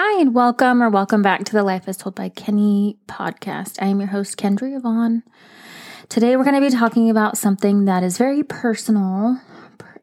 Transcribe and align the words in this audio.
Hi, 0.00 0.20
and 0.20 0.32
welcome 0.32 0.80
or 0.80 0.90
welcome 0.90 1.22
back 1.22 1.44
to 1.44 1.52
the 1.52 1.64
Life 1.64 1.88
as 1.88 1.96
Told 1.96 2.14
by 2.14 2.28
Kenny 2.28 2.98
podcast. 3.08 3.82
I 3.82 3.86
am 3.86 3.98
your 3.98 4.10
host, 4.10 4.36
Kendra 4.36 4.76
Yvonne. 4.76 5.24
Today, 6.08 6.36
we're 6.36 6.44
going 6.44 6.54
to 6.54 6.60
be 6.60 6.70
talking 6.70 7.10
about 7.10 7.36
something 7.36 7.86
that 7.86 8.04
is 8.04 8.16
very 8.16 8.44
personal, 8.44 9.40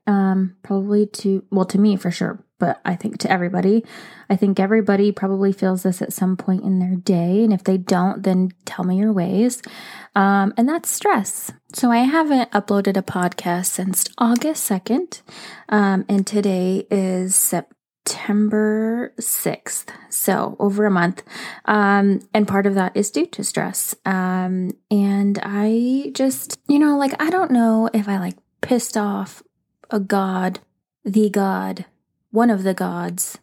um, 0.05 0.57
probably 0.63 1.05
to, 1.05 1.45
well, 1.49 1.63
to 1.63 1.77
me 1.77 1.95
for 1.95 2.11
sure, 2.11 2.43
but 2.59 2.81
I 2.83 2.97
think 2.97 3.19
to 3.19 3.31
everybody. 3.31 3.85
I 4.29 4.35
think 4.35 4.59
everybody 4.59 5.13
probably 5.13 5.53
feels 5.53 5.83
this 5.83 6.01
at 6.01 6.11
some 6.11 6.35
point 6.35 6.65
in 6.65 6.79
their 6.79 6.97
day. 6.97 7.45
And 7.45 7.53
if 7.53 7.63
they 7.63 7.77
don't, 7.77 8.21
then 8.21 8.51
tell 8.65 8.83
me 8.83 8.97
your 8.97 9.13
ways. 9.13 9.61
Um, 10.13 10.53
and 10.57 10.67
that's 10.67 10.89
stress. 10.89 11.53
So 11.71 11.89
I 11.89 11.99
haven't 11.99 12.51
uploaded 12.51 12.97
a 12.97 13.01
podcast 13.01 13.67
since 13.67 14.03
August 14.17 14.69
2nd. 14.69 15.21
Um, 15.69 16.03
and 16.09 16.27
today 16.27 16.85
is 16.91 17.53
September. 18.07 18.85
September 19.05 19.13
6th. 19.19 19.85
So 20.09 20.55
over 20.59 20.85
a 20.85 20.91
month. 20.91 21.23
Um, 21.65 22.21
and 22.33 22.47
part 22.47 22.65
of 22.65 22.75
that 22.75 22.95
is 22.95 23.11
due 23.11 23.25
to 23.27 23.43
stress. 23.43 23.95
Um, 24.05 24.71
and 24.89 25.39
I 25.43 26.11
just, 26.13 26.59
you 26.67 26.79
know, 26.79 26.97
like, 26.97 27.19
I 27.21 27.29
don't 27.29 27.51
know 27.51 27.89
if 27.93 28.07
I 28.07 28.17
like 28.17 28.35
pissed 28.61 28.97
off 28.97 29.43
a 29.89 29.99
god, 29.99 30.59
the 31.03 31.29
god, 31.29 31.85
one 32.31 32.49
of 32.49 32.63
the 32.63 32.73
gods. 32.73 33.37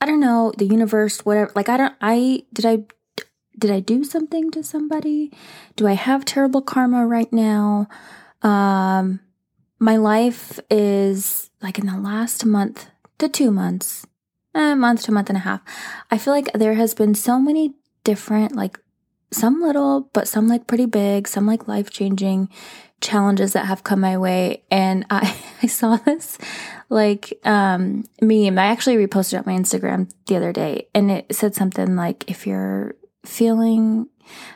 I 0.00 0.06
don't 0.06 0.20
know, 0.20 0.52
the 0.56 0.66
universe, 0.66 1.24
whatever. 1.24 1.52
Like, 1.54 1.68
I 1.68 1.76
don't, 1.76 1.94
I, 2.00 2.44
did 2.52 2.66
I, 2.66 2.78
did 3.58 3.70
I 3.70 3.80
do 3.80 4.02
something 4.04 4.50
to 4.52 4.62
somebody? 4.62 5.32
Do 5.76 5.86
I 5.86 5.92
have 5.92 6.24
terrible 6.24 6.62
karma 6.62 7.06
right 7.06 7.32
now? 7.32 7.88
Um, 8.42 9.20
my 9.78 9.96
life 9.96 10.58
is 10.70 11.50
like 11.60 11.78
in 11.78 11.86
the 11.86 11.98
last 11.98 12.44
month 12.44 12.88
to 13.22 13.28
two 13.28 13.50
months, 13.50 14.06
a 14.54 14.76
month 14.76 15.02
to 15.04 15.12
month 15.12 15.28
and 15.30 15.38
a 15.38 15.40
half, 15.40 15.62
I 16.10 16.18
feel 16.18 16.32
like 16.34 16.52
there 16.52 16.74
has 16.74 16.94
been 16.94 17.14
so 17.14 17.38
many 17.38 17.74
different, 18.04 18.54
like 18.54 18.78
some 19.30 19.62
little, 19.62 20.10
but 20.12 20.28
some 20.28 20.48
like 20.48 20.66
pretty 20.66 20.86
big, 20.86 21.26
some 21.26 21.46
like 21.46 21.66
life 21.66 21.90
changing 21.90 22.48
challenges 23.00 23.52
that 23.54 23.66
have 23.66 23.82
come 23.84 24.00
my 24.00 24.16
way. 24.18 24.62
And 24.70 25.06
I, 25.10 25.36
I 25.62 25.66
saw 25.66 25.96
this 25.96 26.38
like 26.88 27.32
um 27.44 28.04
meme. 28.20 28.58
I 28.58 28.66
actually 28.66 28.96
reposted 28.96 29.34
it 29.34 29.36
on 29.38 29.44
my 29.46 29.58
Instagram 29.58 30.12
the 30.26 30.36
other 30.36 30.52
day 30.52 30.88
and 30.94 31.10
it 31.10 31.34
said 31.34 31.54
something 31.54 31.96
like 31.96 32.30
if 32.30 32.46
you're 32.46 32.94
feeling 33.24 34.08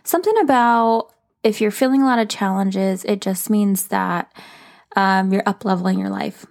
something 0.04 0.38
about 0.38 1.12
if 1.42 1.60
you're 1.60 1.70
feeling 1.70 2.02
a 2.02 2.06
lot 2.06 2.18
of 2.18 2.28
challenges, 2.28 3.04
it 3.04 3.20
just 3.20 3.50
means 3.50 3.86
that 3.86 4.32
um, 4.96 5.32
you're 5.32 5.44
up 5.46 5.64
leveling 5.64 5.96
your 5.98 6.10
life. 6.10 6.44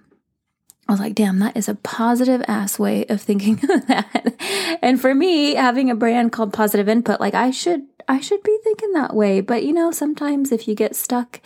I 0.88 0.92
was 0.92 1.00
like, 1.00 1.14
damn, 1.14 1.40
that 1.40 1.56
is 1.56 1.68
a 1.68 1.74
positive 1.74 2.44
ass 2.46 2.78
way 2.78 3.06
of 3.06 3.20
thinking 3.20 3.54
of 3.70 3.86
that. 3.88 4.78
And 4.82 5.00
for 5.00 5.14
me, 5.14 5.54
having 5.54 5.90
a 5.90 5.96
brand 5.96 6.32
called 6.32 6.52
Positive 6.52 6.88
Input, 6.88 7.20
like 7.20 7.34
I 7.34 7.50
should, 7.50 7.82
I 8.06 8.20
should 8.20 8.42
be 8.44 8.56
thinking 8.62 8.92
that 8.92 9.14
way. 9.14 9.40
But 9.40 9.64
you 9.64 9.72
know, 9.72 9.90
sometimes 9.90 10.52
if 10.52 10.68
you 10.68 10.74
get 10.74 10.94
stuck 10.94 11.40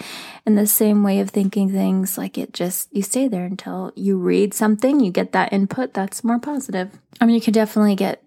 in 0.46 0.56
the 0.56 0.66
same 0.66 1.02
way 1.02 1.20
of 1.20 1.30
thinking 1.30 1.70
things, 1.70 2.18
like 2.18 2.36
it 2.36 2.52
just, 2.52 2.94
you 2.94 3.02
stay 3.02 3.28
there 3.28 3.46
until 3.46 3.92
you 3.94 4.18
read 4.18 4.52
something, 4.52 5.00
you 5.00 5.10
get 5.10 5.32
that 5.32 5.52
input 5.52 5.94
that's 5.94 6.22
more 6.22 6.38
positive. 6.38 6.98
I 7.20 7.24
mean, 7.24 7.34
you 7.34 7.40
can 7.40 7.54
definitely 7.54 7.96
get, 7.96 8.22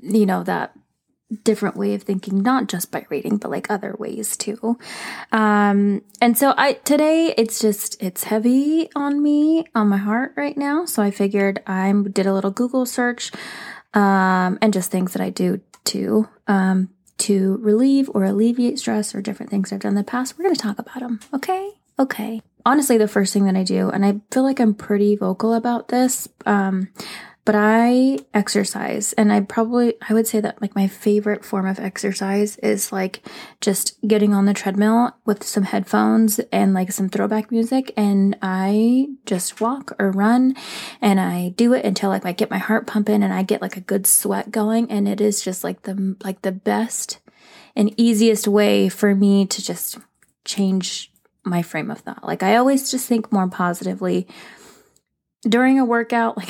you 0.00 0.26
know, 0.26 0.42
that 0.42 0.74
different 1.44 1.76
way 1.76 1.94
of 1.94 2.02
thinking, 2.02 2.42
not 2.42 2.68
just 2.68 2.90
by 2.90 3.06
reading, 3.08 3.36
but 3.36 3.50
like 3.50 3.70
other 3.70 3.94
ways 3.98 4.36
too. 4.36 4.78
Um, 5.30 6.02
and 6.20 6.36
so 6.36 6.54
I, 6.56 6.72
today 6.72 7.34
it's 7.38 7.60
just, 7.60 8.02
it's 8.02 8.24
heavy 8.24 8.88
on 8.96 9.22
me, 9.22 9.64
on 9.74 9.88
my 9.88 9.96
heart 9.96 10.34
right 10.36 10.56
now. 10.56 10.86
So 10.86 11.02
I 11.02 11.10
figured 11.10 11.62
I 11.66 11.92
did 11.92 12.26
a 12.26 12.34
little 12.34 12.50
Google 12.50 12.84
search, 12.84 13.30
um, 13.94 14.58
and 14.60 14.72
just 14.72 14.90
things 14.90 15.12
that 15.12 15.22
I 15.22 15.30
do 15.30 15.60
to, 15.84 16.28
um, 16.48 16.88
to 17.18 17.58
relieve 17.58 18.10
or 18.14 18.24
alleviate 18.24 18.78
stress 18.78 19.14
or 19.14 19.20
different 19.20 19.50
things 19.50 19.72
I've 19.72 19.80
done 19.80 19.90
in 19.90 19.96
the 19.96 20.04
past. 20.04 20.38
We're 20.38 20.44
going 20.44 20.56
to 20.56 20.60
talk 20.60 20.78
about 20.78 21.00
them. 21.00 21.20
Okay. 21.34 21.72
Okay. 21.98 22.42
Honestly, 22.64 22.98
the 22.98 23.08
first 23.08 23.32
thing 23.32 23.44
that 23.44 23.56
I 23.56 23.62
do, 23.62 23.88
and 23.90 24.04
I 24.04 24.20
feel 24.32 24.42
like 24.42 24.58
I'm 24.58 24.74
pretty 24.74 25.16
vocal 25.16 25.54
about 25.54 25.88
this, 25.88 26.28
um, 26.46 26.88
but 27.44 27.54
I 27.56 28.18
exercise 28.34 29.12
and 29.14 29.32
I 29.32 29.40
probably, 29.40 29.94
I 30.06 30.12
would 30.12 30.26
say 30.26 30.40
that 30.40 30.60
like 30.60 30.74
my 30.74 30.86
favorite 30.86 31.44
form 31.44 31.66
of 31.66 31.80
exercise 31.80 32.56
is 32.58 32.92
like 32.92 33.26
just 33.60 34.00
getting 34.06 34.34
on 34.34 34.44
the 34.44 34.54
treadmill 34.54 35.16
with 35.24 35.42
some 35.42 35.64
headphones 35.64 36.38
and 36.52 36.74
like 36.74 36.92
some 36.92 37.08
throwback 37.08 37.50
music. 37.50 37.92
And 37.96 38.36
I 38.42 39.08
just 39.24 39.60
walk 39.60 39.92
or 39.98 40.10
run 40.10 40.54
and 41.00 41.18
I 41.18 41.50
do 41.56 41.72
it 41.72 41.84
until 41.84 42.10
like 42.10 42.26
I 42.26 42.32
get 42.32 42.50
my 42.50 42.58
heart 42.58 42.86
pumping 42.86 43.22
and 43.22 43.32
I 43.32 43.42
get 43.42 43.62
like 43.62 43.76
a 43.76 43.80
good 43.80 44.06
sweat 44.06 44.50
going. 44.50 44.90
And 44.90 45.08
it 45.08 45.20
is 45.20 45.42
just 45.42 45.64
like 45.64 45.82
the, 45.82 46.16
like 46.22 46.42
the 46.42 46.52
best 46.52 47.20
and 47.74 47.98
easiest 47.98 48.46
way 48.46 48.88
for 48.90 49.14
me 49.14 49.46
to 49.46 49.62
just 49.62 49.98
change 50.44 51.10
my 51.42 51.62
frame 51.62 51.90
of 51.90 52.00
thought. 52.00 52.22
Like 52.22 52.42
I 52.42 52.56
always 52.56 52.90
just 52.90 53.08
think 53.08 53.32
more 53.32 53.48
positively 53.48 54.26
during 55.48 55.78
a 55.78 55.84
workout. 55.84 56.36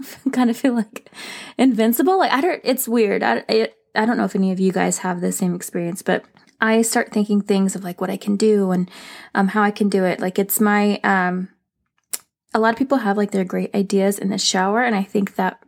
Like 0.00 0.26
I 0.26 0.30
kind 0.30 0.48
of 0.48 0.56
feel 0.56 0.74
like 0.74 1.10
invincible. 1.58 2.18
Like 2.18 2.32
I 2.32 2.40
don't, 2.40 2.60
it's 2.64 2.88
weird. 2.88 3.22
I, 3.22 3.44
it, 3.48 3.76
I 3.94 4.06
don't 4.06 4.16
know 4.16 4.24
if 4.24 4.34
any 4.34 4.50
of 4.50 4.58
you 4.58 4.72
guys 4.72 4.98
have 4.98 5.20
the 5.20 5.32
same 5.32 5.54
experience, 5.54 6.00
but 6.00 6.24
I 6.60 6.82
start 6.82 7.12
thinking 7.12 7.42
things 7.42 7.74
of 7.76 7.84
like 7.84 8.00
what 8.00 8.10
I 8.10 8.16
can 8.16 8.36
do 8.36 8.70
and 8.70 8.90
um, 9.34 9.48
how 9.48 9.62
I 9.62 9.70
can 9.70 9.88
do 9.88 10.04
it. 10.04 10.20
Like 10.20 10.38
it's 10.38 10.60
my, 10.60 11.00
um, 11.04 11.48
a 12.54 12.60
lot 12.60 12.72
of 12.72 12.78
people 12.78 12.98
have 12.98 13.16
like 13.16 13.30
their 13.30 13.44
great 13.44 13.74
ideas 13.74 14.18
in 14.18 14.30
the 14.30 14.38
shower. 14.38 14.82
And 14.82 14.94
I 14.94 15.02
think 15.02 15.34
that 15.34 15.62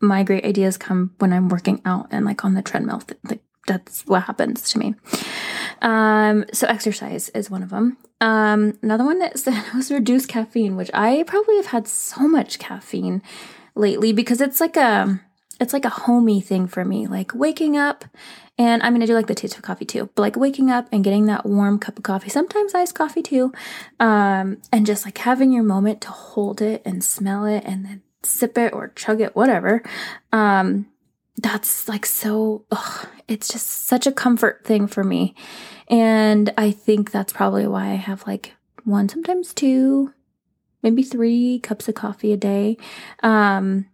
my 0.00 0.22
great 0.22 0.44
ideas 0.44 0.76
come 0.76 1.14
when 1.18 1.32
I'm 1.32 1.48
working 1.48 1.80
out 1.84 2.08
and 2.10 2.24
like 2.24 2.44
on 2.44 2.54
the 2.54 2.62
treadmill. 2.62 3.02
Like 3.24 3.40
that's 3.66 4.06
what 4.06 4.24
happens 4.24 4.70
to 4.70 4.78
me. 4.78 4.94
Um, 5.82 6.44
so 6.52 6.66
exercise 6.66 7.28
is 7.30 7.50
one 7.50 7.62
of 7.62 7.70
them. 7.70 7.98
Um, 8.20 8.78
another 8.82 9.04
one 9.04 9.22
is 9.22 9.46
was 9.74 9.90
reduce 9.90 10.26
caffeine, 10.26 10.76
which 10.76 10.90
I 10.94 11.24
probably 11.26 11.56
have 11.56 11.66
had 11.66 11.88
so 11.88 12.26
much 12.26 12.58
caffeine 12.58 13.22
lately 13.74 14.12
because 14.12 14.40
it's 14.40 14.60
like 14.60 14.76
a 14.76 15.20
it's 15.58 15.72
like 15.72 15.84
a 15.84 15.90
homey 15.90 16.40
thing 16.40 16.66
for 16.66 16.84
me. 16.84 17.06
Like 17.06 17.34
waking 17.34 17.76
up 17.76 18.04
and 18.58 18.82
I'm 18.82 18.94
gonna 18.94 19.06
do 19.06 19.14
like 19.14 19.26
the 19.26 19.34
taste 19.34 19.56
of 19.56 19.62
coffee 19.62 19.84
too, 19.84 20.08
but 20.14 20.22
like 20.22 20.36
waking 20.36 20.70
up 20.70 20.88
and 20.92 21.04
getting 21.04 21.26
that 21.26 21.44
warm 21.44 21.78
cup 21.78 21.98
of 21.98 22.02
coffee, 22.04 22.30
sometimes 22.30 22.74
iced 22.74 22.94
coffee 22.94 23.22
too, 23.22 23.52
um, 24.00 24.58
and 24.72 24.86
just 24.86 25.04
like 25.04 25.18
having 25.18 25.52
your 25.52 25.62
moment 25.62 26.00
to 26.02 26.08
hold 26.08 26.62
it 26.62 26.82
and 26.84 27.04
smell 27.04 27.44
it 27.44 27.64
and 27.64 27.84
then 27.84 28.02
sip 28.22 28.56
it 28.58 28.72
or 28.72 28.92
chug 28.96 29.20
it, 29.20 29.36
whatever. 29.36 29.82
Um, 30.32 30.86
that's 31.36 31.88
like 31.88 32.06
so, 32.06 32.64
ugh, 32.70 33.08
it's 33.28 33.48
just 33.48 33.66
such 33.66 34.06
a 34.06 34.12
comfort 34.12 34.64
thing 34.64 34.86
for 34.86 35.04
me. 35.04 35.34
And 35.88 36.52
I 36.56 36.70
think 36.70 37.10
that's 37.10 37.32
probably 37.32 37.66
why 37.66 37.90
I 37.90 37.94
have 37.94 38.26
like 38.26 38.54
one, 38.84 39.08
sometimes 39.08 39.52
two, 39.52 40.12
maybe 40.82 41.02
three 41.02 41.58
cups 41.60 41.88
of 41.88 41.94
coffee 41.94 42.32
a 42.32 42.36
day. 42.36 42.76
Um, 43.22 43.86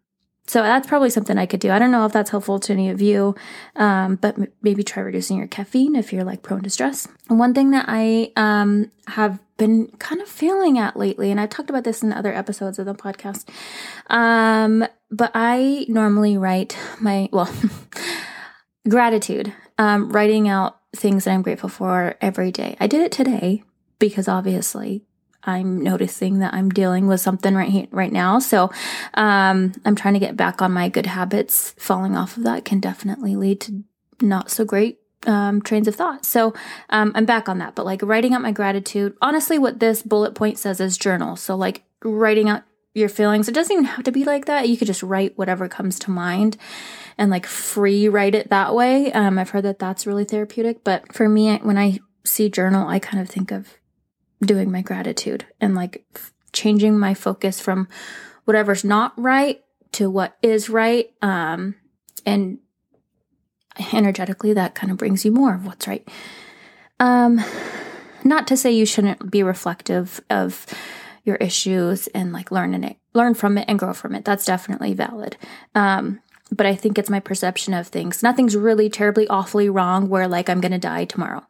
so 0.47 0.61
that's 0.63 0.89
probably 0.89 1.11
something 1.11 1.39
I 1.39 1.47
could 1.47 1.61
do. 1.61 1.71
I 1.71 1.79
don't 1.79 1.93
know 1.93 2.05
if 2.05 2.13
that's 2.13 2.31
helpful 2.31 2.59
to 2.61 2.73
any 2.73 2.91
of 2.91 3.01
you, 3.01 3.35
um, 3.77 4.17
but 4.17 4.39
m- 4.39 4.49
maybe 4.61 4.83
try 4.83 5.03
reducing 5.03 5.39
your 5.39 5.47
caffeine 5.47 5.95
if 5.95 6.13
you're 6.13 6.25
like 6.25 6.43
prone 6.43 6.63
to 6.63 6.71
stress. 6.71 7.07
And 7.31 7.39
one 7.39 7.55
thing 7.55 7.71
that 7.71 7.85
I 7.89 8.33
um, 8.37 8.91
have 9.07 9.39
been 9.57 9.87
kind 9.99 10.21
of 10.21 10.29
failing 10.29 10.79
at 10.79 10.97
lately, 10.97 11.31
and 11.31 11.41
I've 11.41 11.51
talked 11.51 11.71
about 11.71 11.85
this 11.85 12.03
in 12.03 12.13
other 12.13 12.35
episodes 12.35 12.81
of 12.81 12.87
the 12.87 12.95
podcast, 12.95 13.49
um, 14.09 14.85
but 15.11 15.31
I 15.35 15.87
normally 15.89 16.37
write 16.37 16.77
my, 17.01 17.29
well, 17.33 17.47
gratitude, 18.89 19.53
um, 19.79 20.11
writing 20.11 20.49
out 20.49 20.79
things 20.95 21.25
that 21.25 21.33
I'm 21.33 21.43
grateful 21.43 21.69
for 21.69 22.17
every 22.21 22.51
day. 22.51 22.77
I 22.81 22.87
did 22.87 23.01
it 23.03 23.13
today 23.13 23.63
because 23.99 24.29
obviously 24.29 25.05
I'm 25.45 25.83
noticing 25.83 26.39
that 26.41 26.55
I'm 26.55 26.71
dealing 26.71 27.07
with 27.07 27.21
something 27.21 27.55
right 27.55 27.71
here, 27.71 27.87
right 27.91 28.13
now. 28.13 28.39
So, 28.39 28.71
um, 29.15 29.73
I'm 29.85 29.97
trying 29.97 30.15
to 30.15 30.21
get 30.21 30.37
back 30.37 30.63
on 30.63 30.73
my 30.73 30.89
good 30.89 31.07
habits. 31.07 31.75
Falling 31.79 32.17
off 32.17 32.37
of 32.37 32.45
that 32.45 32.65
can 32.65 32.81
definitely 32.81 33.35
lead 33.35 33.61
to 33.63 33.83
not 34.21 34.51
so 34.51 34.65
great 34.65 34.99
um, 35.27 35.63
trains 35.63 35.89
of 35.89 35.97
thought. 35.97 36.25
So 36.25 36.55
um, 36.91 37.13
I'm 37.15 37.25
back 37.25 37.49
on 37.49 37.59
that. 37.59 37.75
But 37.75 37.87
like 37.87 38.03
writing 38.03 38.35
out 38.35 38.43
my 38.43 38.53
gratitude, 38.53 39.17
honestly, 39.21 39.59
what 39.59 39.81
this 39.81 40.03
bullet 40.03 40.35
point 40.35 40.59
says 40.59 40.81
is 40.81 40.99
journal. 40.99 41.37
So 41.37 41.55
like 41.57 41.83
writing 42.05 42.49
out 42.49 42.63
your 42.95 43.09
feelings. 43.09 43.49
It 43.49 43.55
doesn't 43.55 43.73
even 43.73 43.85
have 43.85 44.05
to 44.05 44.13
be 44.13 44.25
like 44.25 44.45
that. 44.47 44.69
You 44.69 44.77
could 44.77 44.87
just 44.87 45.03
write 45.03 45.39
whatever 45.39 45.69
comes 45.69 45.99
to 46.01 46.11
mind 46.11 46.57
and 47.19 47.31
like 47.31 47.47
free 47.47 48.09
write 48.09 48.35
it 48.35 48.51
that 48.51 48.75
way. 48.75 49.13
Um, 49.13 49.39
I've 49.39 49.51
heard 49.51 49.65
that 49.65 49.79
that's 49.79 50.07
really 50.07 50.25
therapeutic. 50.25 50.85
But 50.85 51.13
for 51.13 51.29
me, 51.29 51.57
when 51.59 51.79
I 51.79 52.01
see 52.25 52.49
journal, 52.49 52.89
I 52.89 52.99
kind 52.99 53.23
of 53.23 53.29
think 53.29 53.51
of 53.51 53.79
doing 54.41 54.71
my 54.71 54.83
gratitude 54.83 55.47
and 55.61 55.75
like 55.75 56.05
changing 56.53 56.99
my 56.99 57.15
focus 57.15 57.61
from 57.61 57.89
whatever's 58.45 58.85
not 58.85 59.13
right 59.17 59.63
to 59.93 60.11
what 60.11 60.37
is 60.43 60.69
right. 60.69 61.13
Um, 61.23 61.77
and 62.27 62.59
energetically, 63.93 64.53
that 64.53 64.75
kind 64.75 64.91
of 64.91 64.99
brings 64.99 65.25
you 65.25 65.33
more 65.33 65.55
of 65.55 65.67
what's 65.67 65.87
right. 65.87 66.07
Um, 67.01 67.43
not 68.25 68.47
to 68.49 68.57
say 68.57 68.71
you 68.71 68.87
shouldn't 68.87 69.31
be 69.31 69.43
reflective 69.43 70.21
of 70.31 70.67
your 71.25 71.37
issues 71.37 72.09
and 72.09 72.33
like 72.33 72.51
learn 72.51 72.75
it, 72.85 72.97
learn 73.15 73.35
from 73.35 73.59
it 73.59 73.65
and 73.69 73.79
grow 73.79 73.93
from 73.93 74.15
it. 74.15 74.25
That's 74.25 74.45
definitely 74.45 74.93
valid. 74.95 75.37
Um, 75.75 76.21
but 76.53 76.67
I 76.67 76.75
think 76.75 76.99
it's 76.99 77.11
my 77.11 77.19
perception 77.19 77.75
of 77.75 77.89
things. 77.89 78.23
Nothing's 78.23 78.55
really 78.55 78.91
terribly 78.91 79.27
awfully 79.29 79.69
wrong 79.69 80.09
where 80.09 80.29
like 80.29 80.49
I'm 80.49 80.61
going 80.61 80.73
to 80.73 80.79
die 80.79 81.07
tomorrow. 81.07 81.45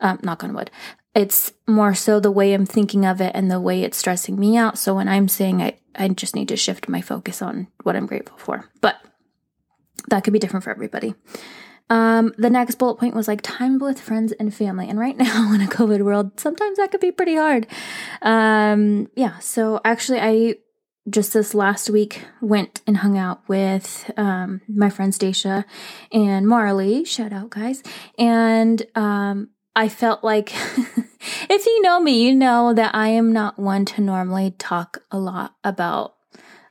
Um, 0.00 0.18
knock 0.22 0.42
on 0.42 0.52
wood. 0.52 0.70
It's 1.14 1.52
more 1.66 1.94
so 1.94 2.20
the 2.20 2.30
way 2.30 2.52
I'm 2.52 2.66
thinking 2.66 3.06
of 3.06 3.20
it 3.20 3.32
and 3.34 3.50
the 3.50 3.60
way 3.60 3.82
it's 3.82 3.96
stressing 3.96 4.38
me 4.38 4.56
out. 4.56 4.76
So 4.76 4.94
when 4.94 5.08
I'm 5.08 5.28
saying 5.28 5.62
I, 5.62 5.78
I 5.94 6.08
just 6.08 6.34
need 6.34 6.48
to 6.48 6.56
shift 6.56 6.88
my 6.88 7.00
focus 7.00 7.40
on 7.40 7.68
what 7.84 7.96
I'm 7.96 8.06
grateful 8.06 8.36
for. 8.36 8.68
But 8.80 8.96
that 10.08 10.24
could 10.24 10.32
be 10.32 10.38
different 10.38 10.64
for 10.64 10.70
everybody. 10.70 11.14
Um, 11.90 12.34
the 12.36 12.50
next 12.50 12.74
bullet 12.76 12.96
point 12.96 13.14
was 13.14 13.28
like 13.28 13.40
time 13.40 13.78
with 13.78 14.00
friends 14.00 14.32
and 14.32 14.52
family. 14.52 14.88
And 14.88 14.98
right 14.98 15.16
now 15.16 15.52
in 15.52 15.60
a 15.60 15.66
COVID 15.66 16.02
world, 16.02 16.38
sometimes 16.38 16.78
that 16.78 16.90
could 16.90 17.00
be 17.00 17.12
pretty 17.12 17.36
hard. 17.36 17.66
Um, 18.22 19.08
yeah. 19.14 19.38
So 19.38 19.80
actually, 19.84 20.20
I 20.20 20.56
just 21.10 21.32
this 21.32 21.54
last 21.54 21.90
week 21.90 22.24
went 22.40 22.80
and 22.86 22.98
hung 22.98 23.16
out 23.16 23.40
with 23.48 24.10
um, 24.16 24.60
my 24.68 24.90
friend 24.90 25.14
Stacia 25.14 25.64
and 26.12 26.46
Marley. 26.46 27.04
Shout 27.04 27.32
out, 27.32 27.50
guys. 27.50 27.82
And 28.18 28.84
um, 28.94 29.50
I 29.74 29.88
felt 29.88 30.24
like 30.24 30.52
if 31.50 31.66
you 31.66 31.82
know 31.82 32.00
me, 32.00 32.22
you 32.22 32.34
know 32.34 32.74
that 32.74 32.94
I 32.94 33.08
am 33.08 33.32
not 33.32 33.58
one 33.58 33.84
to 33.86 34.00
normally 34.00 34.54
talk 34.58 35.02
a 35.10 35.18
lot 35.18 35.54
about 35.64 36.14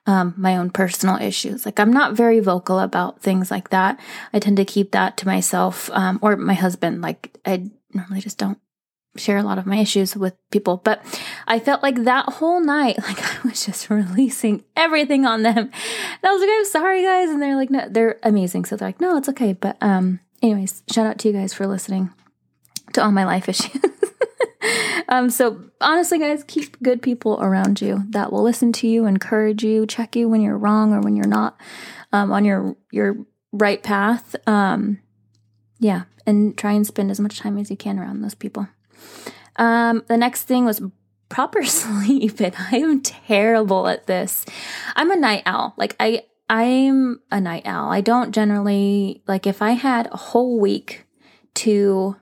um, 0.05 0.33
my 0.37 0.55
own 0.55 0.69
personal 0.69 1.21
issues. 1.21 1.65
Like 1.65 1.79
I'm 1.79 1.91
not 1.91 2.13
very 2.13 2.39
vocal 2.39 2.79
about 2.79 3.21
things 3.21 3.51
like 3.51 3.69
that. 3.69 3.99
I 4.33 4.39
tend 4.39 4.57
to 4.57 4.65
keep 4.65 4.91
that 4.91 5.17
to 5.17 5.25
myself 5.27 5.89
um, 5.91 6.19
or 6.21 6.37
my 6.37 6.53
husband. 6.53 7.01
Like 7.01 7.37
I 7.45 7.69
normally 7.93 8.21
just 8.21 8.37
don't 8.37 8.59
share 9.17 9.37
a 9.37 9.43
lot 9.43 9.57
of 9.57 9.65
my 9.65 9.77
issues 9.77 10.15
with 10.15 10.35
people. 10.51 10.77
But 10.77 11.03
I 11.47 11.59
felt 11.59 11.83
like 11.83 12.03
that 12.03 12.25
whole 12.25 12.61
night, 12.61 12.97
like 13.03 13.21
I 13.21 13.47
was 13.47 13.65
just 13.65 13.89
releasing 13.89 14.63
everything 14.75 15.25
on 15.25 15.43
them. 15.43 15.57
And 15.57 15.71
I 16.23 16.31
was 16.31 16.41
like, 16.41 16.49
I'm 16.51 16.65
sorry, 16.65 17.03
guys. 17.03 17.29
And 17.29 17.41
they're 17.41 17.55
like, 17.55 17.69
no, 17.69 17.87
they're 17.89 18.19
amazing. 18.23 18.65
So 18.65 18.75
they're 18.75 18.89
like, 18.89 19.01
no, 19.01 19.17
it's 19.17 19.29
okay. 19.29 19.53
But 19.53 19.77
um, 19.81 20.19
anyways, 20.41 20.83
shout 20.91 21.05
out 21.05 21.19
to 21.19 21.27
you 21.27 21.33
guys 21.33 21.53
for 21.53 21.67
listening 21.67 22.11
to 22.93 23.03
all 23.03 23.11
my 23.11 23.25
life 23.25 23.49
issues. 23.49 23.81
um, 25.09 25.29
so 25.29 25.61
honestly, 25.81 26.19
guys, 26.19 26.43
keep 26.43 26.81
good 26.81 27.01
people 27.01 27.39
around 27.41 27.81
you 27.81 28.03
that 28.09 28.31
will 28.31 28.43
listen 28.43 28.71
to 28.73 28.87
you, 28.87 29.05
encourage 29.05 29.63
you, 29.63 29.85
check 29.85 30.15
you 30.15 30.29
when 30.29 30.41
you're 30.41 30.57
wrong 30.57 30.93
or 30.93 31.01
when 31.01 31.15
you're 31.15 31.27
not 31.27 31.59
um, 32.11 32.31
on 32.31 32.45
your 32.45 32.75
your 32.91 33.17
right 33.51 33.81
path. 33.81 34.35
Um, 34.47 34.99
yeah, 35.79 36.03
and 36.25 36.57
try 36.57 36.73
and 36.73 36.85
spend 36.85 37.11
as 37.11 37.19
much 37.19 37.39
time 37.39 37.57
as 37.57 37.69
you 37.69 37.77
can 37.77 37.99
around 37.99 38.21
those 38.21 38.35
people. 38.35 38.67
Um, 39.55 40.03
the 40.07 40.17
next 40.17 40.43
thing 40.43 40.65
was 40.65 40.81
proper 41.29 41.63
sleep, 41.65 42.39
and 42.39 42.55
I 42.57 42.77
am 42.77 43.01
terrible 43.01 43.87
at 43.87 44.07
this. 44.07 44.45
I'm 44.95 45.11
a 45.11 45.15
night 45.15 45.43
owl. 45.45 45.73
Like 45.77 45.95
I, 45.99 46.23
I'm 46.49 47.19
a 47.31 47.41
night 47.41 47.63
owl. 47.65 47.91
I 47.91 48.01
don't 48.01 48.33
generally 48.33 49.23
like 49.27 49.47
if 49.47 49.61
I 49.61 49.71
had 49.71 50.07
a 50.11 50.17
whole 50.17 50.59
week 50.59 51.05
to 51.55 52.15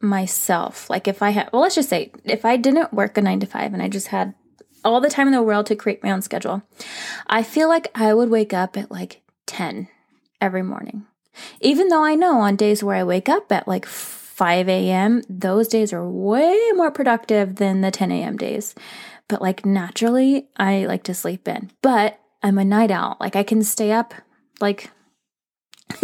myself. 0.00 0.90
Like 0.90 1.08
if 1.08 1.22
I 1.22 1.30
had, 1.30 1.50
well, 1.52 1.62
let's 1.62 1.76
just 1.76 1.88
say 1.88 2.12
if 2.24 2.44
I 2.44 2.56
didn't 2.56 2.92
work 2.92 3.16
a 3.16 3.22
nine 3.22 3.40
to 3.40 3.46
five 3.46 3.72
and 3.72 3.82
I 3.82 3.88
just 3.88 4.08
had 4.08 4.34
all 4.84 5.00
the 5.00 5.08
time 5.08 5.28
in 5.28 5.32
the 5.32 5.42
world 5.42 5.66
to 5.66 5.76
create 5.76 6.02
my 6.02 6.10
own 6.10 6.22
schedule, 6.22 6.62
I 7.28 7.42
feel 7.42 7.68
like 7.68 7.88
I 7.94 8.12
would 8.12 8.28
wake 8.28 8.52
up 8.52 8.76
at 8.76 8.90
like 8.90 9.22
10 9.46 9.88
every 10.40 10.62
morning. 10.62 11.06
Even 11.60 11.88
though 11.88 12.04
I 12.04 12.14
know 12.14 12.40
on 12.40 12.56
days 12.56 12.82
where 12.82 12.96
I 12.96 13.04
wake 13.04 13.28
up 13.28 13.50
at 13.52 13.68
like 13.68 13.86
5 14.32 14.68
a.m., 14.68 15.22
those 15.28 15.68
days 15.68 15.92
are 15.92 16.08
way 16.08 16.58
more 16.74 16.90
productive 16.90 17.56
than 17.56 17.82
the 17.82 17.90
10 17.90 18.10
a.m. 18.10 18.36
days. 18.36 18.74
But 19.28 19.42
like 19.42 19.66
naturally, 19.66 20.48
I 20.56 20.86
like 20.86 21.02
to 21.04 21.14
sleep 21.14 21.46
in. 21.46 21.70
But 21.82 22.18
I'm 22.42 22.58
a 22.58 22.64
night 22.64 22.90
owl. 22.90 23.18
Like 23.20 23.36
I 23.36 23.42
can 23.42 23.62
stay 23.62 23.92
up 23.92 24.14
like 24.60 24.90